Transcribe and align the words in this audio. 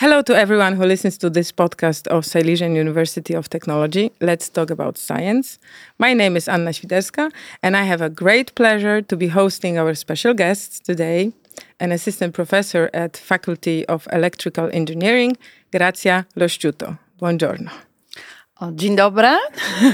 Hello 0.00 0.22
to 0.22 0.34
everyone 0.34 0.76
who 0.76 0.86
listens 0.86 1.18
to 1.18 1.28
this 1.28 1.52
podcast 1.52 2.06
of 2.06 2.24
Silesian 2.24 2.74
University 2.74 3.34
of 3.34 3.50
Technology. 3.50 4.10
Let's 4.18 4.48
talk 4.48 4.70
about 4.70 4.96
science. 4.96 5.58
My 5.98 6.14
name 6.14 6.38
is 6.38 6.48
Anna 6.48 6.70
Świderska, 6.70 7.30
and 7.62 7.76
I 7.76 7.82
have 7.82 8.00
a 8.00 8.08
great 8.08 8.54
pleasure 8.54 9.02
to 9.02 9.14
be 9.14 9.28
hosting 9.28 9.76
our 9.76 9.94
special 9.94 10.32
guests 10.32 10.80
today, 10.80 11.34
an 11.80 11.92
assistant 11.92 12.32
professor 12.32 12.88
at 12.94 13.14
Faculty 13.14 13.84
of 13.88 14.08
Electrical 14.10 14.70
Engineering, 14.72 15.36
Grazia 15.70 16.26
Lo 16.34 16.46
Sciuto. 16.46 16.96
Buongiorno. 17.18 17.70
Dzień 18.72 18.96
dobry. 18.96 19.36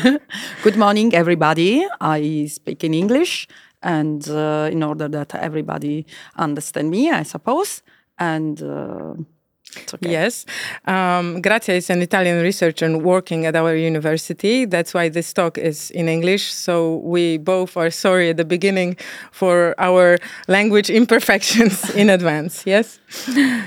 Good 0.62 0.76
morning, 0.76 1.14
everybody. 1.14 1.84
I 2.00 2.46
speak 2.46 2.84
in 2.84 2.94
English, 2.94 3.48
and 3.82 4.28
uh, 4.30 4.68
in 4.70 4.84
order 4.84 5.08
that 5.08 5.34
everybody 5.34 6.06
understand 6.36 6.90
me, 6.90 7.10
I 7.10 7.24
suppose, 7.24 7.82
and. 8.20 8.62
Uh, 8.62 9.14
Okay. 9.94 10.10
Yes. 10.10 10.46
Um, 10.86 11.40
Grazia 11.42 11.76
is 11.76 11.90
an 11.90 12.02
Italian 12.02 12.42
researcher 12.42 12.96
working 12.98 13.46
at 13.46 13.56
our 13.56 13.74
university. 13.74 14.64
That's 14.64 14.92
why 14.94 15.08
this 15.08 15.32
talk 15.32 15.58
is 15.58 15.90
in 15.90 16.08
English. 16.08 16.52
So 16.52 16.96
we 16.98 17.38
both 17.38 17.76
are 17.76 17.90
sorry 17.90 18.30
at 18.30 18.36
the 18.36 18.44
beginning 18.44 18.96
for 19.32 19.74
our 19.78 20.18
language 20.48 20.90
imperfections 20.90 21.90
in 21.94 22.10
advance. 22.10 22.64
Yes. 22.66 22.98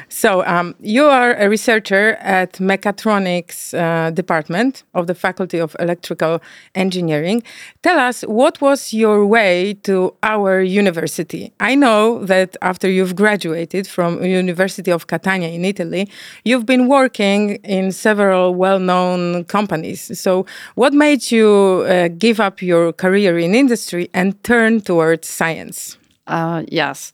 So 0.09 0.45
um, 0.45 0.76
you 0.80 1.05
are 1.05 1.34
a 1.36 1.50
researcher 1.50 2.16
at 2.20 2.53
Mechatronics 2.53 3.73
uh, 3.73 4.12
Department 4.12 4.84
of 4.94 5.08
the 5.08 5.16
Faculty 5.16 5.59
of 5.59 5.76
Electrical 5.80 6.41
Engineering. 6.76 7.44
Tell 7.81 8.00
us 8.00 8.22
what 8.23 8.62
was 8.62 8.94
your 8.94 9.26
way 9.26 9.73
to 9.84 10.14
our 10.23 10.62
university? 10.62 11.52
I 11.59 11.76
know 11.76 12.23
that 12.26 12.55
after 12.62 12.89
you've 12.89 13.16
graduated 13.16 13.88
from 13.88 14.23
University 14.23 14.91
of 14.91 15.08
Catania 15.08 15.50
in 15.50 15.66
Italy, 15.66 15.98
you've 16.44 16.66
been 16.66 16.88
working 16.88 17.55
in 17.63 17.91
several 17.91 18.55
well-known 18.55 19.45
companies. 19.45 20.19
So, 20.19 20.45
what 20.75 20.94
made 20.94 21.31
you 21.31 21.86
uh, 21.88 22.09
give 22.17 22.39
up 22.39 22.61
your 22.61 22.94
career 22.94 23.38
in 23.38 23.56
industry 23.56 24.09
and 24.14 24.41
turn 24.44 24.81
towards 24.81 25.28
science? 25.28 25.97
Uh, 26.28 26.64
yes. 26.67 27.11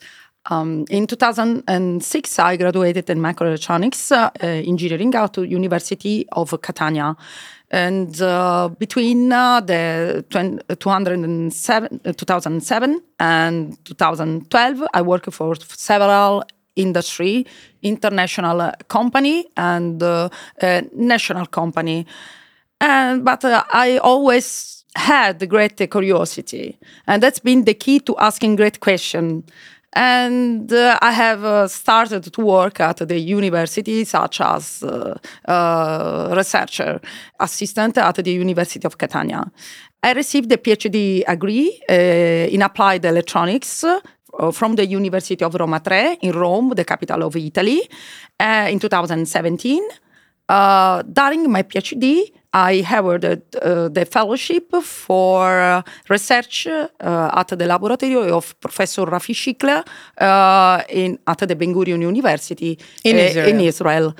Um, 0.47 0.85
in 0.91 1.07
2006, 1.07 2.39
I 2.39 2.57
graduated 2.57 3.09
in 3.09 3.17
microelectronics 3.19 4.11
uh, 4.11 4.29
engineering 4.43 5.15
out 5.15 5.37
of 5.39 5.47
University 5.47 6.27
of 6.33 6.53
Catania. 6.61 7.15
And 7.71 8.21
uh, 8.21 8.69
between 8.77 9.31
uh, 9.31 9.59
the 9.61 10.23
2007, 10.29 11.99
2007 12.15 13.01
and 13.19 13.85
2012, 13.85 14.83
I 14.93 15.01
worked 15.01 15.33
for 15.33 15.55
several 15.55 16.43
industry, 16.75 17.45
international 17.81 18.71
company 18.87 19.45
and 19.57 20.01
uh, 20.01 20.29
national 20.93 21.45
company. 21.47 22.05
And 22.81 23.23
but 23.23 23.43
uh, 23.45 23.63
I 23.71 23.97
always 23.97 24.85
had 24.95 25.47
great 25.49 25.77
curiosity, 25.89 26.77
and 27.07 27.21
that's 27.23 27.39
been 27.39 27.65
the 27.65 27.73
key 27.73 27.99
to 28.01 28.15
asking 28.17 28.57
great 28.57 28.79
questions. 28.79 29.43
And 29.97 30.71
uh, 30.73 30.99
I 31.01 31.11
have 31.11 31.45
uh, 31.45 31.67
started 31.69 32.23
to 32.23 32.41
work 32.41 32.81
at 32.81 32.97
the 32.97 33.17
university, 33.17 34.03
such 34.03 34.41
as 34.41 34.83
uh, 34.83 35.17
uh 35.47 36.33
researcher 36.35 36.99
assistant 37.39 37.97
at 37.97 38.15
the 38.15 38.31
University 38.31 38.85
of 38.85 38.97
Catania. 38.97 39.45
I 40.03 40.11
received 40.11 40.51
a 40.51 40.57
PhD 40.57 41.25
degree 41.25 41.81
in 41.89 42.61
applied 42.61 43.05
electronics 43.05 43.83
uh, 43.83 44.01
from 44.51 44.75
the 44.75 44.85
University 44.85 45.43
of 45.43 45.53
Roma 45.55 45.79
Tre 45.79 46.17
in 46.21 46.31
Rome, 46.31 46.73
the 46.75 46.83
capital 46.83 47.23
of 47.23 47.35
Italy, 47.35 47.81
uh, 48.39 48.67
in 48.69 48.79
2017. 48.79 49.81
Uh, 50.47 51.01
during 51.03 51.49
my 51.51 51.63
PhD, 51.63 52.31
I 52.55 52.85
awarded 52.89 53.41
uh, 53.61 53.89
the 53.89 54.05
fellowship 54.05 54.73
for 54.81 55.59
uh, 55.59 55.81
research 56.07 56.67
uh, 56.67 56.87
at 57.33 57.49
the 57.49 57.65
laboratory 57.65 58.31
of 58.31 58.57
Professor 58.61 59.05
Rafi 59.05 59.35
Shikler 59.35 59.83
in 60.89 61.19
at 61.27 61.39
the 61.39 61.55
Ben 61.55 61.73
Gurion 61.73 62.01
University 62.01 62.79
in 63.03 63.17
Israel. 63.17 63.47
In 63.49 63.59
Israel. 63.59 64.15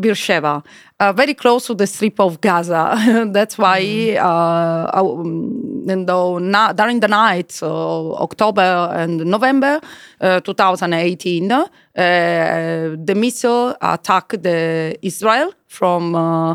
Beersheba 0.00 0.64
uh, 1.00 1.12
very 1.12 1.34
close 1.34 1.66
to 1.66 1.74
the 1.74 1.86
Strip 1.86 2.20
of 2.20 2.40
Gaza. 2.40 3.28
That's 3.32 3.58
why, 3.58 3.82
mm. 3.82 4.16
uh, 4.16 5.92
and 5.92 6.08
though 6.08 6.38
not, 6.38 6.76
during 6.76 7.00
the 7.00 7.08
night, 7.08 7.58
uh, 7.62 8.12
October 8.14 8.90
and 8.92 9.24
November 9.24 9.80
uh, 10.20 10.40
2018, 10.40 11.50
uh, 11.52 11.66
the 11.94 13.14
missile 13.16 13.76
attacked 13.80 14.42
the 14.42 14.96
Israel 15.02 15.52
from 15.74 16.14
uh, 16.14 16.54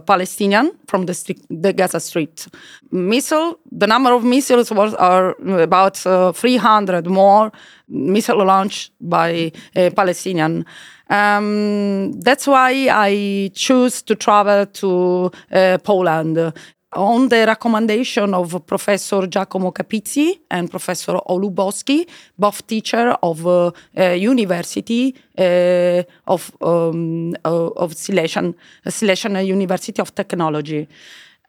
Palestinian 0.00 0.70
from 0.86 1.06
the, 1.06 1.14
street, 1.14 1.40
the 1.50 1.72
Gaza 1.72 2.00
Street. 2.00 2.46
Missile, 2.90 3.58
the 3.70 3.86
number 3.86 4.12
of 4.12 4.24
missiles 4.24 4.70
was 4.70 4.94
are 4.94 5.34
about 5.60 5.96
300 5.96 7.06
more 7.06 7.50
missile 7.88 8.44
launched 8.44 8.92
by 9.00 9.52
Palestinian. 9.74 10.64
Um, 11.10 12.12
that's 12.20 12.46
why 12.46 12.88
I 12.90 13.50
choose 13.54 14.02
to 14.02 14.14
travel 14.14 14.66
to 14.66 15.30
uh, 15.52 15.78
Poland 15.84 16.52
on 16.94 17.28
the 17.28 17.46
recommendation 17.46 18.34
of 18.34 18.66
Professor 18.66 19.26
Giacomo 19.26 19.72
Capizzi 19.72 20.40
and 20.50 20.70
Professor 20.70 21.14
Oluboski, 21.28 22.06
both 22.38 22.66
teacher 22.66 23.16
of 23.22 23.46
uh, 23.46 23.70
uh, 23.96 24.10
University 24.10 25.14
uh, 25.38 26.02
of 26.26 26.52
um, 26.60 27.34
uh, 27.44 27.68
of 27.76 27.94
Silesian, 27.94 28.54
Silesian 28.88 29.36
University 29.46 30.00
of 30.00 30.14
Technology 30.14 30.86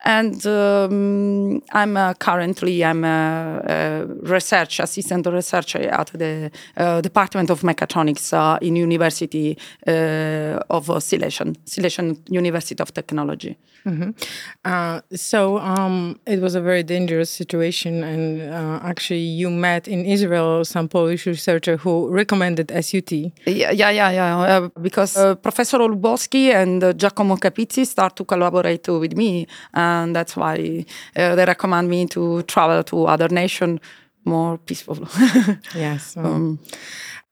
and 0.03 0.45
um, 0.45 1.61
I'm 1.71 1.95
uh, 1.95 2.13
currently 2.15 2.83
I'm 2.83 3.03
a, 3.05 3.61
a, 3.65 4.05
research 4.05 4.79
assistant 4.79 5.25
researcher 5.27 5.89
at 5.89 6.07
the 6.07 6.51
uh, 6.75 7.01
Department 7.01 7.49
of 7.49 7.61
Mechatronics 7.61 8.33
uh, 8.33 8.57
in 8.61 8.75
University 8.75 9.57
uh, 9.87 10.59
of 10.69 11.03
Silesian, 11.03 11.55
Silesian 11.65 12.21
University 12.29 12.81
of 12.81 12.91
Technology. 12.93 13.57
Mm 13.85 13.99
-hmm. 13.99 15.01
so 15.15 15.57
um, 15.57 16.15
it 16.25 16.39
was 16.39 16.55
a 16.55 16.61
very 16.61 16.83
dangerous 16.83 17.35
situation, 17.35 18.03
and 18.03 18.41
uh, 18.41 18.89
actually 18.91 19.37
you 19.39 19.49
met 19.51 19.87
in 19.87 20.05
Israel 20.05 20.65
some 20.65 20.87
Polish 20.87 21.25
researcher 21.25 21.77
who 21.83 22.15
recommended 22.15 22.71
SUT. 22.85 23.11
Yeah, 23.11 23.73
yeah, 23.81 23.91
yeah, 23.99 24.13
yeah. 24.15 24.69
because 24.81 25.35
Professor 25.41 25.81
Oluboski 25.81 26.53
and 26.61 26.81
Giacomo 26.97 27.35
Capizzi 27.35 27.85
start 27.85 28.15
to 28.15 28.23
collaborate 28.25 28.91
with 28.91 29.15
me 29.15 29.47
and 29.93 30.15
that's 30.15 30.35
why 30.35 30.85
uh, 31.15 31.35
they 31.35 31.45
recommend 31.45 31.89
me 31.89 32.05
to 32.07 32.41
travel 32.43 32.83
to 32.83 33.05
other 33.05 33.29
nation 33.29 33.79
more 34.25 34.57
peaceful. 34.57 34.97
yes. 35.75 36.15
Um, 36.17 36.59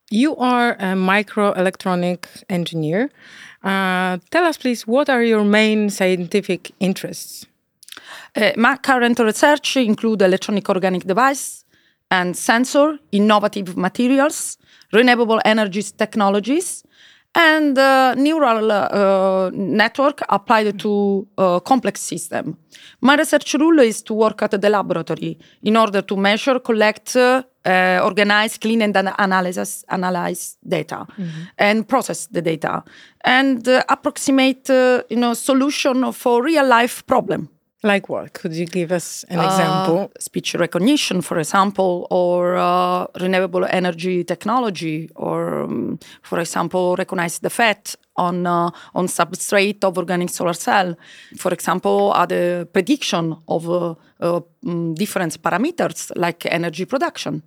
you 0.09 0.35
are 0.35 0.73
a 0.73 0.93
microelectronic 0.93 2.25
engineer. 2.49 3.09
Uh, 3.63 4.17
tell 4.29 4.43
us, 4.43 4.57
please, 4.57 4.85
what 4.85 5.09
are 5.09 5.23
your 5.23 5.43
main 5.43 5.89
scientific 5.89 6.71
interests? 6.79 7.45
Uh, 8.35 8.51
my 8.57 8.77
current 8.77 9.19
research 9.19 9.77
include 9.77 10.21
electronic 10.21 10.67
organic 10.69 11.03
device 11.05 11.63
and 12.09 12.35
sensor, 12.35 12.99
innovative 13.11 13.77
materials, 13.77 14.57
renewable 14.91 15.39
energies 15.45 15.91
technologies, 15.91 16.83
and 17.33 17.77
uh, 17.77 18.13
neural 18.15 18.71
uh, 18.71 19.49
network 19.53 20.21
applied 20.29 20.77
to 20.79 21.27
uh, 21.37 21.59
complex 21.61 22.01
system. 22.01 22.57
My 23.01 23.15
research 23.15 23.53
rule 23.53 23.79
is 23.79 24.01
to 24.03 24.13
work 24.13 24.41
at 24.41 24.51
the 24.51 24.69
laboratory 24.69 25.37
in 25.63 25.77
order 25.77 26.01
to 26.01 26.17
measure, 26.17 26.59
collect, 26.59 27.15
uh, 27.15 27.43
organize, 28.03 28.57
clean, 28.57 28.81
and 28.81 28.97
analyze, 28.97 29.85
analyze 29.87 30.57
data 30.61 31.05
mm 31.17 31.23
-hmm. 31.23 31.69
and 31.69 31.87
process 31.87 32.27
the 32.27 32.41
data 32.41 32.83
and 33.23 33.67
approximate, 33.87 34.69
you 35.09 35.19
know, 35.19 35.33
solution 35.33 36.13
for 36.13 36.43
real 36.43 36.67
life 36.79 37.03
problem. 37.05 37.49
Like 37.83 38.09
what? 38.09 38.33
Could 38.33 38.53
you 38.53 38.67
give 38.67 38.91
us 38.91 39.25
an 39.29 39.39
uh, 39.39 39.45
example? 39.45 40.11
Speech 40.19 40.53
recognition, 40.55 41.21
for 41.21 41.39
example, 41.39 42.05
or 42.11 42.55
uh, 42.55 43.07
renewable 43.19 43.65
energy 43.65 44.23
technology, 44.23 45.09
or, 45.15 45.63
um, 45.63 45.99
for 46.21 46.39
example, 46.39 46.95
recognize 46.95 47.39
the 47.39 47.49
fat 47.49 47.95
on 48.17 48.45
uh, 48.45 48.69
on 48.93 49.07
substrate 49.07 49.83
of 49.83 49.97
organic 49.97 50.29
solar 50.29 50.53
cell. 50.53 50.95
For 51.37 51.51
example, 51.51 52.13
uh, 52.13 52.27
the 52.27 52.67
prediction 52.71 53.35
of 53.47 53.67
uh, 53.67 53.95
uh, 54.19 54.41
mm, 54.63 54.93
different 54.95 55.41
parameters 55.41 56.11
like 56.15 56.45
energy 56.45 56.85
production. 56.85 57.41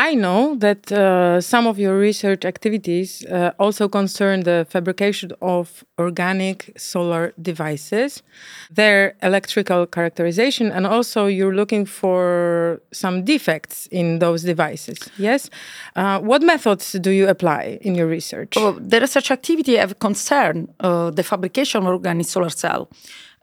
I 0.00 0.14
know 0.14 0.54
that 0.56 0.90
uh, 0.90 1.42
some 1.42 1.66
of 1.66 1.78
your 1.78 1.98
research 1.98 2.46
activities 2.46 3.22
uh, 3.26 3.52
also 3.58 3.86
concern 3.86 4.44
the 4.44 4.66
fabrication 4.70 5.32
of 5.42 5.84
organic 5.98 6.72
solar 6.78 7.34
devices, 7.40 8.22
their 8.70 9.14
electrical 9.22 9.86
characterization, 9.86 10.72
and 10.72 10.86
also 10.86 11.26
you're 11.26 11.54
looking 11.54 11.84
for 11.84 12.80
some 12.92 13.24
defects 13.26 13.88
in 13.90 14.20
those 14.20 14.42
devices. 14.42 14.98
Yes? 15.18 15.50
Uh, 15.94 16.18
what 16.20 16.40
methods 16.40 16.92
do 16.92 17.10
you 17.10 17.28
apply 17.28 17.78
in 17.82 17.94
your 17.94 18.06
research? 18.06 18.54
The 18.54 19.00
research 19.02 19.30
activity 19.30 19.76
have 19.76 19.98
concern 19.98 20.72
uh, 20.80 21.10
the 21.10 21.22
fabrication 21.22 21.82
of 21.82 21.88
organic 21.88 22.26
solar 22.26 22.48
cell 22.48 22.88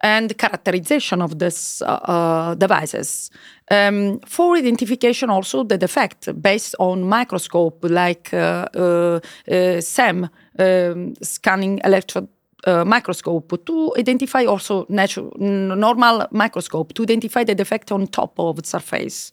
and 0.01 0.37
characterization 0.37 1.21
of 1.21 1.39
these 1.39 1.81
uh, 1.81 1.85
uh, 1.85 2.55
devices. 2.55 3.31
Um, 3.69 4.19
for 4.25 4.55
identification 4.55 5.29
also 5.29 5.63
the 5.63 5.77
defect 5.77 6.29
based 6.41 6.75
on 6.79 7.03
microscope 7.03 7.83
like 7.83 8.33
uh, 8.33 8.67
uh, 8.75 9.19
uh 9.51 9.81
SEM, 9.81 10.29
um, 10.59 11.13
scanning 11.21 11.81
electron 11.83 12.27
uh, 12.65 12.85
microscope 12.85 13.65
to 13.65 13.93
identify 13.97 14.45
also 14.45 14.85
natural 14.89 15.31
normal 15.37 16.27
microscope 16.31 16.93
to 16.93 17.03
identify 17.03 17.43
the 17.43 17.55
defect 17.55 17.91
on 17.91 18.07
top 18.07 18.39
of 18.39 18.55
the 18.55 18.67
surface 18.67 19.31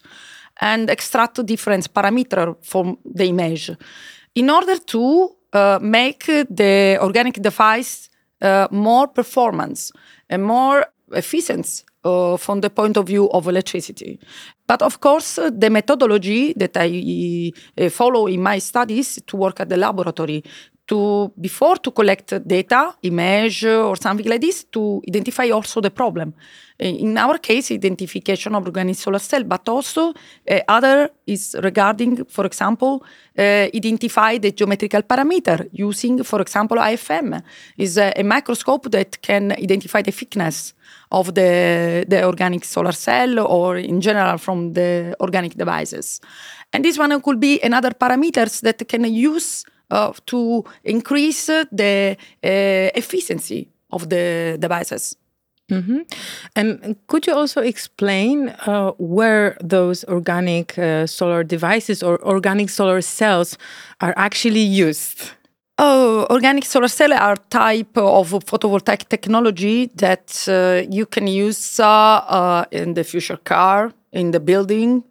and 0.61 0.91
extract 0.91 1.45
different 1.47 1.93
parameter 1.95 2.57
from 2.63 2.99
the 3.05 3.27
image 3.27 3.71
in 4.35 4.51
order 4.51 4.79
to 4.79 5.31
make 5.81 6.27
the 6.27 6.99
organic 7.01 7.41
device 7.41 8.11
more 8.71 9.07
performance 9.09 9.93
and 10.29 10.45
more 10.45 10.87
efficiency 11.13 11.85
uh, 12.05 12.37
from 12.37 12.61
the 12.61 12.71
point 12.71 12.97
of 12.97 13.07
view 13.07 13.31
of 13.31 13.49
electricity. 13.49 14.19
But 14.67 14.83
of 14.83 15.01
course, 15.01 15.39
uh, 15.39 15.51
the 15.51 15.71
methodology 15.71 16.53
that 16.55 16.77
I 16.77 17.53
uh, 17.79 17.91
follow 17.91 18.27
in 18.27 18.43
my 18.43 18.59
studies 18.59 19.21
to 19.27 19.37
work 19.37 19.61
at 19.61 19.69
the 19.69 19.77
laboratory 19.77 20.43
to 20.87 21.33
before 21.41 21.77
to 21.77 21.91
collect 21.91 22.47
data, 22.47 22.95
image 23.03 23.65
or 23.65 23.97
something 23.97 24.27
like 24.29 24.41
this 24.41 24.65
to 24.65 25.03
identify 25.09 25.51
also 25.51 25.81
the 25.81 25.91
problem. 25.91 26.35
In 26.79 27.17
our 27.17 27.39
case, 27.39 27.71
identification 27.71 28.55
of 28.57 28.67
organic 28.67 28.97
solar 28.97 29.21
cell, 29.21 29.45
but 29.45 29.69
also 29.69 30.13
uh, 30.51 30.59
other 30.67 31.11
is 31.25 31.55
regarding, 31.63 32.25
for 32.25 32.45
example, 32.47 33.05
uh, 33.39 33.69
identify 33.73 34.39
the 34.39 34.51
geometrical 34.51 35.03
parameter 35.03 35.69
using, 35.71 36.25
for 36.25 36.41
example, 36.41 36.77
AFM 36.79 37.41
is 37.79 37.97
a, 37.97 38.13
a 38.17 38.25
microscope 38.25 38.91
that 38.91 39.23
can 39.23 39.53
identify 39.53 40.03
the 40.03 40.11
thickness 40.11 40.75
of 41.13 41.35
the, 41.35 42.05
the 42.09 42.25
organic 42.25 42.65
solar 42.65 42.93
cell 42.93 43.39
or 43.39 43.77
in 43.77 44.01
general 44.01 44.37
from 44.37 44.73
the 44.73 45.15
organic 45.21 45.55
devices. 45.55 46.21
And 46.73 46.85
this 46.85 46.99
one 46.99 47.23
could 47.23 47.39
be 47.39 47.61
another 47.61 47.91
parameters 47.91 48.61
that 48.63 48.87
can 48.89 49.05
use 49.05 49.65
to 50.27 50.65
increase 50.83 51.47
the 51.47 52.17
uh, 52.43 52.91
efficiency 52.95 53.69
of 53.91 54.09
the 54.09 54.57
devices. 54.59 55.17
Mm 55.73 55.83
-hmm. 55.87 56.05
And 56.53 56.97
could 57.07 57.27
you 57.27 57.37
also 57.37 57.61
explain 57.61 58.53
uh, 58.67 58.91
where 58.99 59.57
those 59.69 60.07
organic 60.07 60.77
uh, 60.79 61.07
solar 61.07 61.47
devices 61.47 62.03
or 62.03 62.19
organic 62.23 62.71
solar 62.71 63.03
cells 63.03 63.57
are 63.99 64.13
actually 64.17 64.83
used? 64.89 65.33
Oh, 65.79 66.27
organic 66.31 66.65
solar 66.65 66.89
cells 66.89 67.19
are 67.19 67.37
type 67.49 68.01
of 68.01 68.31
photovoltaic 68.45 69.09
technology 69.09 69.91
that 69.97 70.47
uh, 70.49 70.87
you 70.91 71.07
can 71.07 71.27
use 71.27 71.81
uh, 71.81 72.65
in 72.71 72.95
the 72.95 73.03
future 73.03 73.39
car, 73.43 73.93
in 74.15 74.31
the 74.31 74.41
building, 74.41 75.03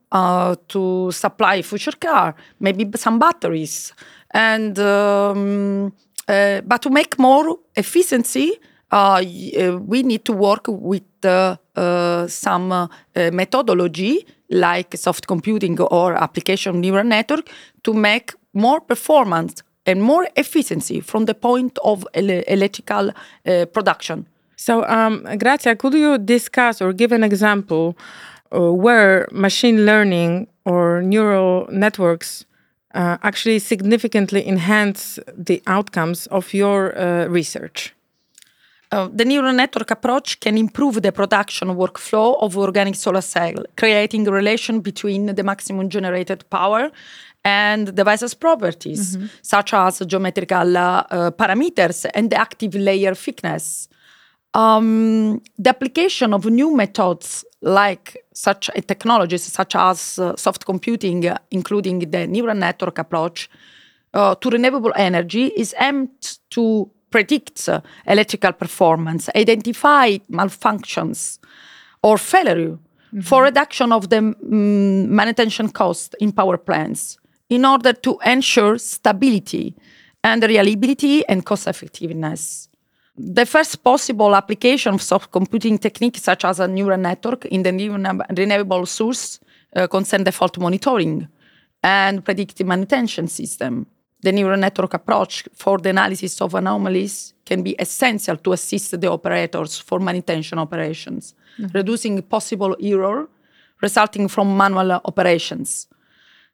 to 0.68 1.12
supply 1.12 1.62
future 1.62 1.98
car, 2.00 2.36
maybe 2.60 2.90
some 2.96 3.20
batteries, 3.20 3.94
and 4.34 4.78
um, 4.80 5.92
uh, 6.28 6.62
but 6.62 6.82
to 6.82 6.90
make 6.90 7.20
more 7.20 7.58
efficiency, 7.76 8.60
uh, 8.92 9.22
uh 9.22 9.78
we 9.78 10.04
need 10.04 10.24
to 10.26 10.34
work 10.34 10.66
with 10.68 11.04
uh, 11.26 11.58
uh, 11.76 12.28
some 12.28 12.90
methodology 13.16 14.26
like 14.50 14.96
soft 14.96 15.28
computing 15.28 15.80
or 15.82 16.14
application 16.14 16.80
neural 16.80 17.04
network 17.04 17.50
to 17.84 17.94
make 17.94 18.34
more 18.54 18.80
performance 18.80 19.64
and 19.86 20.02
more 20.02 20.28
efficiency 20.36 21.02
from 21.02 21.26
the 21.26 21.34
point 21.34 21.78
of 21.84 22.08
ele 22.14 22.44
electrical 22.48 23.12
production. 23.74 24.26
So, 24.56 24.84
um, 24.86 25.24
Grazia, 25.40 25.76
could 25.76 25.94
you 25.94 26.18
discuss 26.18 26.82
or 26.82 26.94
give 26.94 27.12
an 27.12 27.24
example 27.24 27.98
where 28.60 29.28
machine 29.32 29.86
learning 29.86 30.48
or 30.66 31.02
neural 31.02 31.68
networks 31.72 32.46
uh, 32.94 33.18
actually 33.24 33.60
significantly 33.60 34.48
enhance 34.48 35.20
the 35.36 35.62
outcomes 35.68 36.28
of 36.28 36.54
your 36.54 36.98
uh, 36.98 37.26
research? 37.28 37.94
Uh, 38.92 39.10
the 39.12 39.26
neural 39.26 39.54
network 39.54 39.90
approach 39.90 40.40
can 40.40 40.56
improve 40.56 41.02
the 41.02 41.12
production 41.12 41.70
workflow 41.70 42.40
of 42.44 42.56
organic 42.56 42.94
solar 42.94 43.22
cell, 43.22 43.56
creating 43.76 44.28
a 44.28 44.32
relation 44.32 44.82
between 44.82 45.34
the 45.34 45.44
maximum 45.44 45.90
generated 45.90 46.48
power 46.52 46.92
and 47.44 47.88
the 47.88 47.92
device's 47.92 48.36
properties, 48.36 49.16
mm 49.16 49.22
-hmm. 49.22 49.30
such 49.42 49.74
as 49.74 50.02
geometrical 50.08 50.70
uh, 50.78 51.32
parameters 51.42 52.06
and 52.16 52.30
the 52.30 52.38
active 52.38 52.78
layer 52.78 53.16
thickness. 53.16 53.90
Um, 54.54 55.42
the 55.58 55.70
application 55.70 56.34
of 56.34 56.46
new 56.46 56.76
methods 56.76 57.44
like 57.62 58.24
such 58.34 58.70
technologies 58.88 59.44
such 59.44 59.76
as 59.76 60.20
uh, 60.20 60.36
soft 60.36 60.66
computing, 60.66 61.26
uh, 61.28 61.38
including 61.50 62.00
the 62.00 62.28
neural 62.28 62.56
network 62.56 63.00
approach, 63.00 63.50
uh, 64.14 64.36
to 64.36 64.50
renewable 64.50 64.94
energy 64.96 65.48
is 65.48 65.74
aimed 65.80 66.38
to 66.52 66.90
predict 67.10 67.68
uh, 67.70 67.82
electrical 68.06 68.52
performance, 68.52 69.30
identify 69.36 70.18
malfunctions 70.32 71.40
or 72.02 72.18
failure 72.18 72.78
mm-hmm. 72.78 73.22
for 73.22 73.44
reduction 73.44 73.92
of 73.92 74.10
the 74.10 74.18
um, 74.18 74.36
manutention 75.10 75.70
cost 75.70 76.16
in 76.20 76.32
power 76.32 76.58
plants 76.58 77.18
in 77.50 77.66
order 77.66 77.94
to 77.94 78.20
ensure 78.26 78.78
stability 78.78 79.76
and 80.24 80.44
reliability 80.44 81.28
and 81.28 81.46
cost 81.46 81.68
effectiveness. 81.68 82.68
The 83.16 83.46
first 83.46 83.84
possible 83.84 84.36
application 84.36 84.96
of 84.96 85.02
soft 85.02 85.32
computing 85.32 85.78
techniques, 85.78 86.24
such 86.24 86.46
as 86.46 86.60
a 86.60 86.68
neural 86.68 86.98
network 86.98 87.46
in 87.46 87.62
the 87.62 87.72
renewable 88.36 88.86
source, 88.88 89.40
uh, 89.76 89.88
concern 89.88 90.24
default 90.24 90.58
monitoring 90.58 91.28
and 91.84 92.26
predictive 92.26 92.66
manutention 92.66 93.28
system. 93.30 93.86
The 94.22 94.32
neural 94.32 94.58
network 94.58 94.94
approach 94.94 95.44
for 95.54 95.78
the 95.78 95.90
analysis 95.90 96.42
of 96.42 96.56
anomalies 96.56 97.34
can 97.46 97.62
be 97.62 97.76
essential 97.78 98.38
to 98.38 98.54
assist 98.54 99.00
the 99.00 99.12
operators 99.12 99.78
for 99.78 100.00
manutention 100.00 100.58
operations, 100.58 101.34
mm 101.34 101.66
-hmm. 101.66 101.74
reducing 101.74 102.22
possible 102.24 102.76
error 102.80 103.28
resulting 103.84 104.30
from 104.30 104.58
manual 104.58 104.92
operations. 105.06 105.88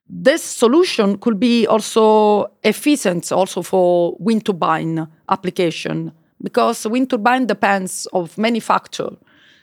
This 0.10 0.44
solution 0.44 1.18
could 1.20 1.40
be 1.40 1.68
also 1.68 2.48
efficient 2.64 3.32
also 3.32 3.62
for 3.62 4.16
wind 4.20 4.44
turbine 4.46 5.08
application 5.30 6.12
because 6.42 6.86
wind 6.88 7.10
turbine 7.10 7.46
depends 7.46 8.08
of 8.14 8.38
many 8.38 8.60
factors 8.60 9.16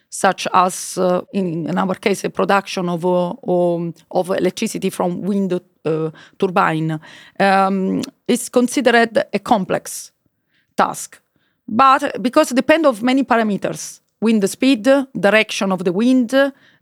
such 0.08 0.46
as 0.52 0.98
uh, 0.98 1.22
in, 1.32 1.68
in, 1.68 1.76
our 1.76 1.94
case 1.94 2.24
a 2.24 2.30
production 2.30 2.88
of, 2.88 3.04
uh, 3.04 3.34
um, 3.46 3.92
of 4.10 4.30
electricity 4.30 4.88
from 4.88 5.22
wind 5.22 5.52
uh, 5.84 6.10
turbine. 6.38 7.00
Um, 7.38 8.02
is 8.26 8.48
considered 8.48 9.24
a 9.32 9.38
complex 9.38 10.12
task. 10.76 11.20
But 11.68 12.22
because 12.22 12.52
it 12.52 12.54
depends 12.54 12.86
of 12.86 13.02
many 13.02 13.24
parameters 13.24 14.00
wind 14.20 14.48
speed 14.48 14.88
direction 15.18 15.72
of 15.72 15.84
the 15.84 15.92
wind 15.92 16.32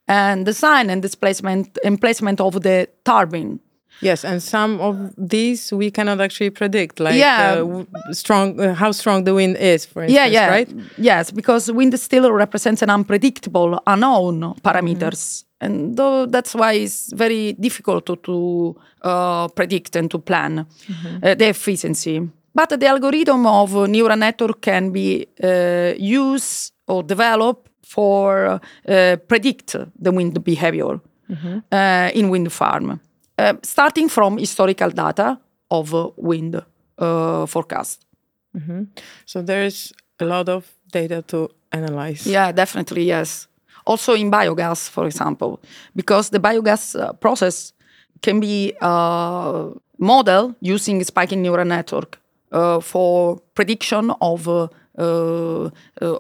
and 0.07 0.47
design 0.47 0.91
and 0.91 1.03
displacement 1.03 1.79
and 1.85 2.01
placement 2.01 2.41
of 2.41 2.63
the 2.63 2.89
turbine 3.05 3.59
Yes, 4.01 4.25
and 4.25 4.43
some 4.43 4.81
of 4.81 5.13
these 5.17 5.73
we 5.73 5.91
cannot 5.91 6.21
actually 6.21 6.51
predict, 6.51 7.01
like 7.01 7.15
yeah. 7.15 7.65
Uh, 7.65 8.13
strong, 8.13 8.61
uh, 8.61 8.75
how 8.75 8.93
strong 8.93 9.25
the 9.25 9.35
wind 9.35 9.57
is, 9.57 9.87
for 9.87 10.03
instance, 10.03 10.17
yeah, 10.17 10.27
yeah. 10.27 10.49
right? 10.49 10.69
Yes, 10.99 11.31
because 11.31 11.71
wind 11.71 11.99
still 11.99 12.31
represents 12.33 12.83
an 12.83 12.91
unpredictable, 12.91 13.81
unknown 13.87 14.55
parameters, 14.63 15.45
mm-hmm. 15.45 15.67
and 15.67 15.97
though 15.97 16.27
that's 16.27 16.55
why 16.55 16.73
it's 16.73 17.13
very 17.13 17.53
difficult 17.55 18.05
to, 18.07 18.17
to 18.17 18.77
uh, 19.03 19.49
predict 19.49 19.97
and 19.97 20.11
to 20.11 20.19
plan 20.19 20.67
mm-hmm. 20.87 21.25
uh, 21.25 21.35
the 21.35 21.49
efficiency. 21.49 22.29
But 22.55 22.79
the 22.79 22.87
algorithm 22.87 23.47
of 23.47 23.89
neural 23.89 24.17
network 24.17 24.61
can 24.61 24.91
be 24.93 25.27
uh, 25.43 25.95
used 25.99 26.73
or 26.87 27.03
developed 27.03 27.69
for 27.83 28.61
uh, 28.89 29.17
predict 29.29 29.77
the 29.99 30.13
wind 30.13 30.45
behavior 30.45 31.01
mm-hmm. 31.31 32.19
in 32.19 32.29
wind 32.29 32.53
farm. 32.53 33.01
Uh, 33.37 33.55
starting 33.63 34.09
from 34.09 34.39
historical 34.39 34.91
data 34.91 35.39
of 35.71 35.93
wind 36.17 36.63
uh, 36.99 37.47
forecast. 37.47 38.07
Mm 38.53 38.63
-hmm. 38.67 38.87
So 39.25 39.43
there's 39.43 39.93
a 40.19 40.25
lot 40.25 40.49
of 40.49 40.65
data 40.93 41.23
to 41.23 41.49
analyze. 41.69 42.31
Yeah, 42.31 42.55
definitely, 42.55 43.05
yes. 43.07 43.49
Also 43.85 44.15
in 44.15 44.31
biogas, 44.31 44.89
for 44.89 45.05
example, 45.07 45.59
because 45.93 46.31
the 46.31 46.41
biogas 46.41 46.95
uh, 46.95 47.13
process 47.19 47.75
can 48.21 48.41
be 48.41 48.73
uh, 48.81 49.73
modeled 49.99 50.55
using 50.61 51.05
spiking 51.05 51.43
neural 51.43 51.67
network 51.67 52.19
uh, 52.53 52.81
for 52.81 53.41
prediction 53.55 54.11
of 54.21 54.49
uh, 54.49 54.69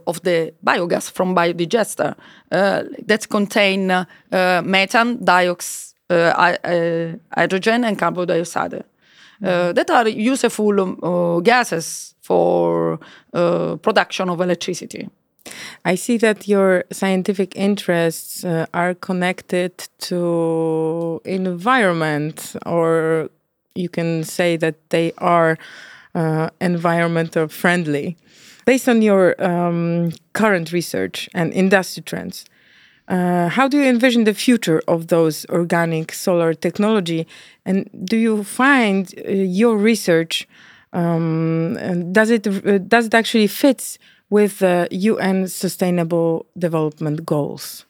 of 0.06 0.20
the 0.22 0.52
biogas 0.62 1.10
from 1.10 1.34
biodigester 1.34 2.14
uh, 2.50 2.82
that 3.06 3.28
contain 3.28 3.86
methane, 4.64 5.24
dioxide, 5.24 5.93
hydrogen, 6.10 7.84
and 7.84 7.98
carbon 7.98 8.26
dioxide. 8.26 8.84
that 9.40 9.90
are 9.90 10.08
useful 10.08 10.80
um, 10.80 11.42
gases 11.42 12.14
for 12.22 12.98
production 13.32 14.28
of 14.30 14.40
electricity. 14.40 15.08
I 15.84 15.94
see 15.94 16.16
that 16.18 16.48
your 16.48 16.84
scientific 16.90 17.54
interests 17.56 18.44
uh, 18.44 18.66
are 18.72 18.94
connected 18.94 19.88
to 20.00 21.20
environment, 21.24 22.56
or 22.64 23.28
you 23.74 23.88
can 23.88 24.24
say 24.24 24.56
that 24.56 24.76
they 24.90 25.12
are 25.18 25.58
uh, 26.14 26.50
environmental 26.60 27.48
friendly. 27.48 28.16
Based 28.64 28.88
on 28.88 29.02
your 29.02 29.34
um, 29.44 30.12
current 30.32 30.72
research 30.72 31.28
and 31.34 31.52
industry 31.52 32.02
trends, 32.02 32.46
uh, 33.08 33.48
how 33.48 33.68
do 33.68 33.78
you 33.78 33.84
envision 33.84 34.24
the 34.24 34.34
future 34.34 34.82
of 34.88 35.08
those 35.08 35.46
organic 35.50 36.12
solar 36.12 36.54
technology? 36.54 37.26
And 37.66 37.88
do 38.04 38.16
you 38.16 38.44
find 38.44 39.12
uh, 39.18 39.30
your 39.30 39.76
research 39.76 40.48
um, 40.94 42.12
does 42.12 42.30
it 42.30 42.46
uh, 42.46 42.78
does 42.78 43.06
it 43.06 43.14
actually 43.14 43.48
fits 43.48 43.98
with 44.30 44.60
the 44.60 44.88
UN 44.90 45.48
Sustainable 45.48 46.46
Development 46.56 47.26
Goals? 47.26 47.84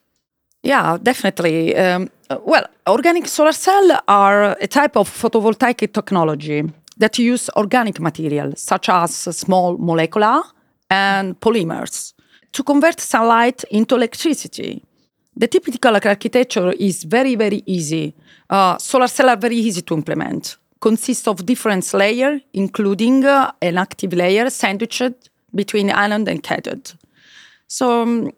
Yeah, 0.63 0.97
definitely. 1.03 1.77
Um, 1.77 2.11
well, 2.45 2.65
organic 2.89 3.29
solar 3.29 3.53
cells 3.53 3.93
are 4.09 4.57
a 4.59 4.67
type 4.67 4.97
of 4.97 5.09
photovoltaic 5.11 5.93
technology 5.93 6.65
that 6.97 7.19
use 7.19 7.51
organic 7.57 8.01
material 8.01 8.53
such 8.57 8.89
as 8.89 9.15
small 9.15 9.77
molecular 9.77 10.43
and 10.91 11.39
polymers 11.41 12.15
to 12.53 12.63
convert 12.63 13.01
sunlight 13.01 13.65
into 13.71 13.95
electricity. 13.97 14.83
The 15.37 15.49
typical 15.49 15.95
architecture 15.95 16.73
is 16.73 17.05
very, 17.05 17.35
very 17.35 17.63
easy. 17.67 18.15
Uh, 18.49 18.79
solar 18.79 19.09
cells 19.09 19.31
are 19.31 19.37
very 19.37 19.57
easy 19.57 19.83
to 19.83 19.95
implement. 19.95 20.57
Consists 20.81 21.27
of 21.27 21.45
different 21.45 21.93
layers, 21.93 22.41
including 22.53 23.25
uh, 23.25 23.51
an 23.61 23.79
active 23.79 24.13
layer 24.13 24.49
sandwiched 24.51 25.31
between 25.55 25.91
anode 25.91 26.29
and 26.29 26.43
cathode. 26.43 26.93
So, 27.67 28.03
um, 28.03 28.31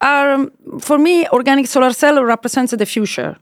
um, 0.00 0.52
for 0.80 0.98
me, 0.98 1.26
organic 1.28 1.66
solar 1.66 1.92
cell 1.92 2.22
represents 2.22 2.72
the 2.72 2.86
future. 2.86 3.36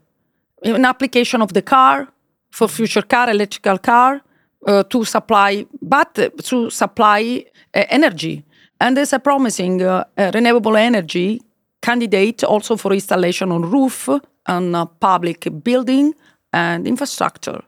An 0.62 0.84
application 0.84 1.42
of 1.42 1.52
the 1.52 1.62
car 1.62 2.08
for 2.50 2.68
future 2.68 3.02
car, 3.02 3.28
electrical 3.30 3.78
car, 3.78 4.22
uh, 4.66 4.82
to 4.84 5.04
supply, 5.04 5.66
but 5.82 6.14
to 6.44 6.70
supply 6.70 7.44
uh, 7.74 7.84
energy. 7.90 8.44
And 8.80 8.96
there's 8.96 9.12
a 9.12 9.18
promising 9.18 9.82
uh, 9.82 10.04
renewable 10.34 10.76
energy 10.76 11.40
candidate 11.88 12.44
also 12.44 12.76
for 12.76 12.92
installation 12.92 13.48
on 13.52 13.62
roof 13.62 14.08
on 14.46 14.88
public 15.00 15.40
building 15.62 16.14
and 16.52 16.86
infrastructure. 16.86 17.60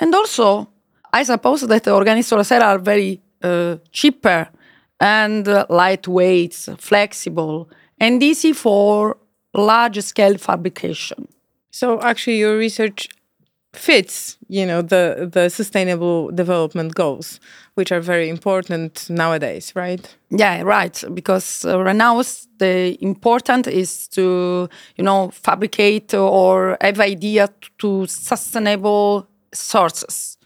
And 0.00 0.14
also, 0.14 0.68
I 1.12 1.22
suppose 1.24 1.60
that 1.66 1.84
the 1.84 1.92
organic 1.94 2.24
solar 2.24 2.44
cells 2.44 2.62
are 2.62 2.78
very 2.78 3.20
uh, 3.42 3.76
cheaper 3.92 4.48
and 5.00 5.46
uh, 5.48 5.66
lightweight, 5.68 6.54
flexible, 6.78 7.68
and 8.00 8.22
easy 8.22 8.52
for 8.52 9.16
large 9.54 10.00
scale 10.02 10.38
fabrication. 10.38 11.28
So, 11.70 12.00
actually, 12.00 12.38
your 12.38 12.56
research 12.56 13.08
fits 13.78 14.36
you 14.48 14.66
know 14.66 14.82
the 14.82 15.28
the 15.32 15.48
sustainable 15.48 16.30
development 16.30 16.94
goals 16.94 17.40
which 17.74 17.92
are 17.92 18.00
very 18.00 18.28
important 18.28 19.08
nowadays 19.10 19.72
right? 19.76 20.16
Yeah 20.30 20.62
right. 20.62 21.04
Because 21.12 21.64
uh, 21.64 21.82
right 21.82 21.96
now 21.96 22.22
the 22.58 22.96
important 23.00 23.66
is 23.66 24.08
to 24.08 24.68
you 24.96 25.04
know 25.04 25.30
fabricate 25.30 26.14
or 26.14 26.76
have 26.80 27.00
idea 27.00 27.48
to 27.78 28.06
sustainable 28.06 29.26
sources. 29.52 30.38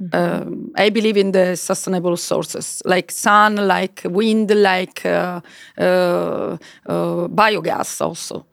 Mm 0.00 0.08
-hmm. 0.10 0.42
um, 0.42 0.70
i 0.86 0.90
believe 0.90 1.20
in 1.20 1.32
the 1.32 1.56
sustainable 1.56 2.16
sources 2.16 2.80
like 2.84 3.12
sun 3.12 3.68
like 3.68 4.08
wind 4.08 4.50
like 4.50 5.08
uh, 5.08 5.40
uh, 5.78 6.56
uh 6.88 7.28
biogas 7.28 8.00
also 8.00 8.44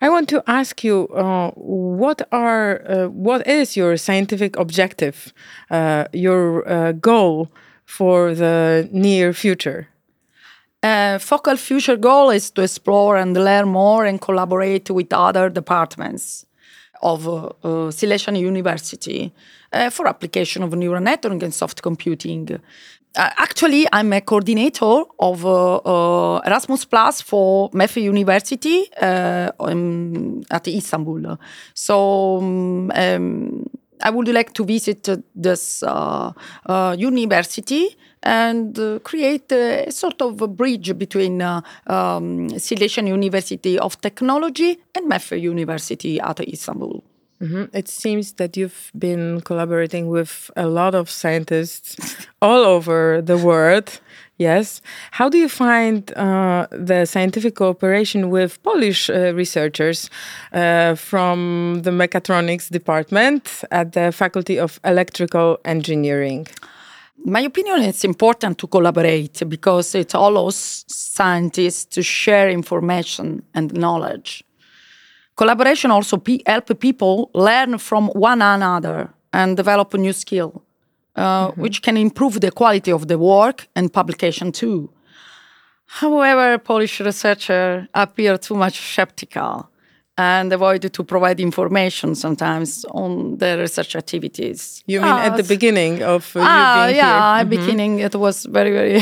I 0.00 0.08
want 0.08 0.28
to 0.28 0.42
ask 0.46 0.84
you 0.84 1.08
uh, 1.08 1.50
what 1.54 2.22
are 2.30 2.82
uh, 2.88 3.08
what 3.08 3.46
is 3.46 3.76
your 3.76 3.96
scientific 3.96 4.56
objective, 4.56 5.32
uh, 5.70 6.04
your 6.12 6.68
uh, 6.68 6.92
goal 6.92 7.50
for 7.84 8.34
the 8.34 8.88
near 8.92 9.32
future? 9.32 9.88
Uh, 10.82 11.18
focal 11.18 11.56
future 11.56 11.96
goal 11.96 12.30
is 12.30 12.50
to 12.52 12.62
explore 12.62 13.16
and 13.16 13.34
learn 13.34 13.68
more 13.68 14.04
and 14.04 14.20
collaborate 14.20 14.88
with 14.90 15.12
other 15.12 15.50
departments 15.50 16.46
of 17.02 17.26
uh, 17.28 17.90
Silesian 17.90 18.36
University 18.36 19.32
for 19.90 20.08
application 20.08 20.62
of 20.62 20.72
neural 20.74 21.02
network 21.02 21.42
and 21.42 21.52
soft 21.52 21.82
computing. 21.82 22.60
Uh, 23.16 23.30
actually, 23.38 23.86
I'm 23.92 24.12
a 24.12 24.20
coordinator 24.20 25.02
of 25.18 25.44
uh, 25.44 25.76
uh, 25.76 26.40
Erasmus 26.46 26.84
Plus 26.84 27.20
for 27.22 27.70
MEF 27.70 27.96
University 28.00 28.84
um, 29.00 30.42
at 30.50 30.68
Istanbul. 30.68 31.36
So 31.74 32.38
um, 32.38 32.92
um, 32.94 33.66
I 34.00 34.10
would 34.10 34.28
like 34.28 34.52
to 34.54 34.64
visit 34.64 35.08
this 35.34 35.82
university 36.96 37.96
and 38.22 38.78
uh, 38.78 38.98
create 39.00 39.50
a 39.52 39.90
sort 39.90 40.20
of 40.22 40.40
a 40.42 40.48
bridge 40.48 40.96
between 40.98 41.40
uh, 41.40 41.60
um, 41.86 42.48
Silesian 42.58 43.06
University 43.06 43.78
of 43.78 44.00
Technology 44.00 44.78
and 44.94 45.10
MEF 45.10 45.40
University 45.40 46.20
at 46.20 46.40
Istanbul. 46.40 47.02
Mm 47.40 47.50
-hmm. 47.50 47.68
It 47.72 47.88
seems 47.88 48.32
that 48.32 48.56
you've 48.56 48.90
been 48.92 49.40
collaborating 49.42 50.10
with 50.10 50.50
a 50.56 50.66
lot 50.66 50.94
of 50.94 51.10
scientists 51.10 51.96
all 52.38 52.64
over 52.64 53.22
the 53.24 53.36
world. 53.36 54.00
Yes. 54.38 54.82
How 55.10 55.28
do 55.28 55.36
you 55.38 55.48
find 55.48 56.10
uh, 56.16 56.66
the 56.86 57.06
scientific 57.06 57.54
cooperation 57.54 58.30
with 58.30 58.62
Polish 58.62 59.10
uh, 59.10 59.34
researchers 59.34 60.10
uh, 60.52 60.94
from 60.94 61.82
the 61.82 61.90
mechatronics 61.90 62.70
department 62.70 63.64
at 63.70 63.92
the 63.92 64.12
Faculty 64.12 64.60
of 64.60 64.78
Electrical 64.84 65.58
Engineering? 65.64 66.46
my 67.24 67.40
opinion 67.40 67.82
it's 67.82 68.04
important 68.04 68.58
to 68.58 68.66
collaborate 68.66 69.42
because 69.48 69.94
it 69.94 70.14
allows 70.14 70.84
scientists 70.86 71.84
to 71.84 72.02
share 72.02 72.48
information 72.48 73.42
and 73.54 73.72
knowledge 73.72 74.44
Collaboration 75.38 75.92
also 75.92 76.16
pe 76.18 76.40
help 76.44 76.78
people 76.80 77.30
learn 77.32 77.78
from 77.78 78.08
one 78.08 78.42
another 78.42 79.08
and 79.32 79.56
develop 79.56 79.94
a 79.94 79.98
new 79.98 80.12
skill, 80.12 80.50
uh, 81.16 81.22
mm 81.22 81.50
-hmm. 81.50 81.62
which 81.62 81.78
can 81.80 81.96
improve 81.96 82.38
the 82.40 82.50
quality 82.50 82.92
of 82.92 83.02
the 83.06 83.16
work 83.16 83.58
and 83.76 83.90
publication 83.92 84.50
too. 84.52 84.78
However, 86.00 86.58
Polish 86.58 87.00
researchers 87.00 87.86
appear 87.92 88.38
too 88.38 88.56
much 88.56 88.76
skeptical 88.92 89.54
and 90.16 90.52
avoid 90.52 90.92
to 90.92 91.04
provide 91.04 91.42
information 91.42 92.14
sometimes 92.14 92.84
on 92.90 93.38
their 93.38 93.56
research 93.58 93.94
activities. 93.94 94.82
You 94.86 95.00
mean 95.00 95.18
at 95.28 95.36
the 95.36 95.44
beginning 95.54 96.02
of 96.02 96.36
uh, 96.36 96.40
ah, 96.42 96.46
you 96.46 96.86
being 96.86 96.96
yeah, 96.96 97.18
here? 97.18 97.40
at 97.40 97.46
mm 97.46 97.52
-hmm. 97.52 97.56
beginning 97.56 97.92
it 98.00 98.14
was 98.14 98.46
very 98.56 98.72
very. 98.78 99.00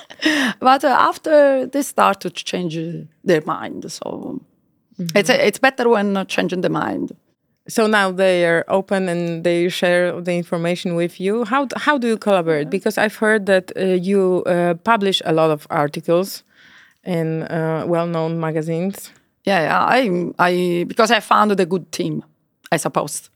but 0.68 0.80
uh, 0.84 1.08
after 1.10 1.68
they 1.72 1.82
start 1.82 2.16
to 2.20 2.28
change 2.50 2.74
their 3.28 3.42
mind, 3.54 3.92
so 3.92 4.08
Mm 4.96 5.06
-hmm. 5.06 5.18
It's 5.18 5.30
it's 5.30 5.60
better 5.60 5.88
when 5.88 6.12
not 6.12 6.28
changing 6.28 6.62
the 6.62 6.68
mind. 6.70 7.10
So 7.66 7.86
now 7.86 8.12
they 8.12 8.44
are 8.44 8.64
open 8.66 9.08
and 9.08 9.42
they 9.42 9.70
share 9.70 10.22
the 10.22 10.32
information 10.32 10.96
with 10.96 11.18
you. 11.18 11.44
How 11.44 11.66
how 11.76 11.98
do 11.98 12.06
you 12.06 12.18
collaborate? 12.18 12.68
Because 12.68 12.98
I've 12.98 13.16
heard 13.16 13.46
that 13.46 13.72
uh, 13.76 13.82
you 13.82 14.42
uh, 14.46 14.74
publish 14.82 15.22
a 15.24 15.32
lot 15.32 15.50
of 15.50 15.66
articles 15.70 16.44
in 17.02 17.42
uh, 17.42 17.84
well-known 17.86 18.38
magazines. 18.38 19.12
Yeah, 19.44 19.62
yeah. 19.62 19.98
I 20.00 20.32
I 20.38 20.84
because 20.86 21.10
I 21.10 21.20
found 21.20 21.60
a 21.60 21.66
good 21.66 21.90
team. 21.90 22.22
I 22.70 22.78
suppose 22.78 23.30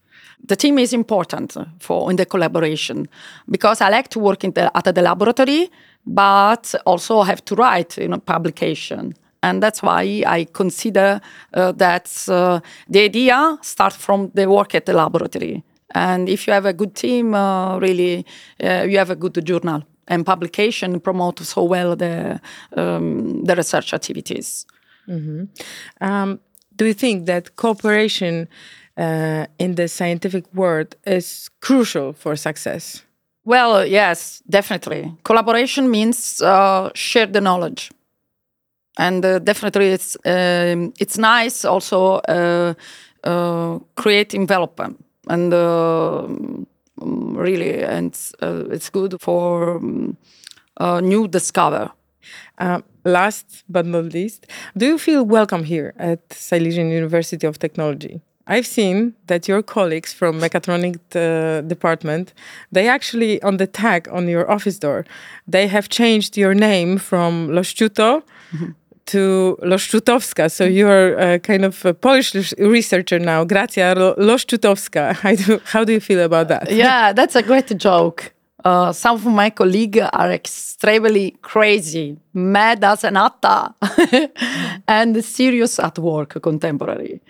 the 0.47 0.57
team 0.57 0.79
is 0.79 0.93
important 0.93 1.57
for 1.79 2.11
in 2.11 2.17
the 2.17 2.27
collaboration 2.27 3.09
because 3.51 3.81
I 3.81 3.89
like 3.89 4.09
to 4.11 4.19
work 4.19 4.45
in 4.45 4.53
the, 4.53 4.71
at 4.77 4.95
the 4.95 5.03
laboratory, 5.03 5.71
but 6.07 6.75
also 6.85 7.23
have 7.23 7.45
to 7.45 7.55
write 7.55 7.97
you 7.99 8.09
know 8.09 8.19
publication 8.19 9.15
and 9.43 9.63
that's 9.63 9.83
why 9.83 10.23
I 10.27 10.47
consider 10.53 11.21
uh, 11.55 11.73
that 11.73 12.29
uh, 12.29 12.61
the 12.89 13.01
idea 13.01 13.59
starts 13.63 13.97
from 13.97 14.31
the 14.35 14.47
work 14.47 14.75
at 14.75 14.87
the 14.87 14.93
laboratory. 14.93 15.63
And 15.95 16.29
if 16.29 16.47
you 16.47 16.53
have 16.53 16.67
a 16.67 16.73
good 16.73 16.95
team, 16.95 17.35
uh, 17.35 17.79
really, 17.79 18.27
uh, 18.63 18.87
you 18.89 18.99
have 18.99 19.11
a 19.11 19.17
good 19.17 19.45
journal 19.45 19.83
and 20.09 20.25
publication 20.25 21.01
promote 21.01 21.41
so 21.41 21.63
well 21.63 21.97
the 21.97 22.41
um, 22.77 23.45
the 23.45 23.55
research 23.55 23.93
activities. 23.95 24.67
Mm 25.07 25.21
-hmm. 25.25 25.49
um, 26.01 26.41
do 26.77 26.85
you 26.85 26.95
think 26.95 27.27
that 27.27 27.55
cooperation 27.55 28.49
uh, 28.97 29.45
in 29.57 29.75
the 29.75 29.89
scientific 29.89 30.45
world 30.53 30.97
is 31.05 31.51
crucial 31.61 32.13
for 32.13 32.37
success? 32.37 33.05
Well, 33.45 33.87
yes, 33.87 34.43
definitely. 34.47 35.13
Collaboration 35.23 35.91
means 35.91 36.43
uh, 36.43 36.91
share 36.95 37.27
the 37.27 37.41
knowledge, 37.41 37.91
and 38.99 39.25
uh, 39.25 39.39
definitely 39.39 39.93
it's 39.93 40.17
um, 40.25 40.93
it's 40.99 41.17
nice 41.19 41.65
also 41.65 42.21
uh, 42.29 42.75
uh 43.25 43.79
create 43.95 44.29
development 44.29 44.97
and 45.29 45.53
um, 45.55 46.67
really, 47.01 47.83
and 47.83 48.19
uh, 48.43 48.65
it's 48.71 48.91
good 48.91 49.21
for 49.21 49.77
um, 49.79 50.17
new 51.03 51.29
discover. 51.29 51.91
Uh, 52.59 52.81
last 53.05 53.65
but 53.69 53.87
not 53.87 54.13
least, 54.13 54.47
do 54.77 54.87
you 54.87 54.99
feel 54.99 55.25
welcome 55.25 55.65
here 55.65 55.95
at 55.99 56.21
Silesian 56.33 56.91
University 56.91 57.47
of 57.47 57.59
Technology? 57.59 58.21
I've 58.47 58.67
seen 58.67 59.15
that 59.27 59.47
your 59.47 59.63
colleagues 59.63 60.13
from 60.13 60.41
mechatronic 60.41 60.97
uh, 61.15 61.61
department, 61.63 62.33
they 62.73 62.89
actually 62.89 63.43
on 63.43 63.59
the 63.59 63.67
tag 63.67 64.09
on 64.11 64.27
your 64.27 64.51
office 64.51 64.79
door, 64.79 65.05
they 65.47 65.69
have 65.69 65.89
changed 65.89 66.37
your 66.37 66.55
name 66.55 66.99
from 66.99 67.49
Loszczuto 67.49 68.23
mm 68.53 68.59
-hmm. 68.59 68.75
To 69.13 69.57
Loszczutowska. 69.63 70.49
So 70.49 70.65
you're 70.65 71.17
a 71.19 71.39
kind 71.39 71.65
of 71.65 71.87
a 71.87 71.95
Polish 71.95 72.35
researcher 72.59 73.21
now. 73.21 73.47
Grazia 73.47 73.95
Loszczutowska. 74.17 75.15
How 75.23 75.37
do, 75.37 75.61
how 75.65 75.85
do 75.85 75.93
you 75.93 76.01
feel 76.01 76.21
about 76.21 76.49
that? 76.49 76.71
Yeah, 76.71 77.15
that's 77.15 77.37
a 77.37 77.43
great 77.43 77.77
joke. 77.77 78.33
Uh, 78.65 78.93
some 78.93 79.15
of 79.15 79.25
my 79.25 79.51
colleagues 79.51 80.01
are 80.13 80.33
extremely 80.33 81.37
crazy, 81.43 82.17
mad 82.35 82.85
as 82.85 83.05
an 83.05 83.17
atta, 83.17 83.73
and 84.89 85.25
serious 85.25 85.79
at 85.79 85.99
work 85.99 86.43
contemporary. 86.43 87.21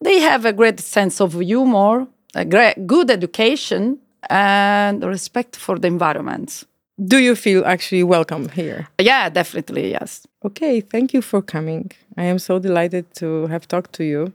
They 0.00 0.20
have 0.20 0.44
a 0.46 0.52
great 0.52 0.80
sense 0.80 1.20
of 1.20 1.38
humor, 1.38 2.06
a 2.34 2.44
great, 2.44 2.86
good 2.86 3.10
education, 3.10 3.98
and 4.30 5.04
respect 5.04 5.56
for 5.56 5.78
the 5.78 5.88
environment. 5.88 6.64
Do 6.98 7.18
you 7.18 7.34
feel 7.34 7.64
actually 7.64 8.04
welcome 8.04 8.48
here? 8.48 8.88
Yeah, 9.00 9.28
definitely, 9.30 9.90
yes. 9.90 10.26
Okay, 10.44 10.80
thank 10.80 11.14
you 11.14 11.22
for 11.22 11.42
coming. 11.42 11.90
I 12.16 12.24
am 12.24 12.38
so 12.38 12.58
delighted 12.58 13.04
to 13.14 13.46
have 13.46 13.66
talked 13.66 13.92
to 13.94 14.04
you. 14.04 14.32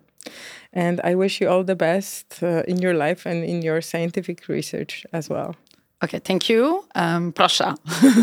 And 0.74 1.00
I 1.04 1.16
wish 1.16 1.40
you 1.40 1.50
all 1.50 1.64
the 1.64 1.76
best 1.76 2.44
uh, 2.44 2.64
in 2.68 2.80
your 2.80 2.94
life 2.94 3.26
and 3.26 3.44
in 3.44 3.62
your 3.62 3.82
scientific 3.82 4.48
research 4.48 5.06
as 5.14 5.30
well. 5.30 5.56
Okay, 6.04 6.20
thank 6.20 6.50
you. 6.50 6.84
Um, 6.96 7.34
proszę. 7.34 7.74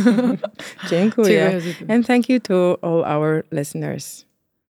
Dziękuję. 0.91 1.61
And 1.89 2.07
thank 2.07 2.29
you 2.29 2.41
to 2.41 2.79
all 2.83 3.05
our 3.05 3.45
listeners. 3.51 4.25